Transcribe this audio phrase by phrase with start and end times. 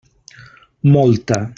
[0.95, 1.39] Molta.